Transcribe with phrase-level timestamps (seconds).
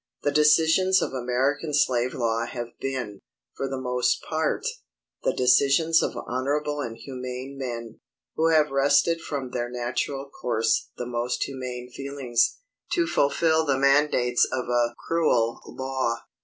[0.23, 3.21] The decisions of American slave law have been,
[3.55, 4.65] for the most part,
[5.21, 7.99] the decisions of honorable and humane men,
[8.33, 12.57] who have wrested from their natural course the most humane feelings,
[12.93, 16.15] to fulfil the mandates of a cruel law.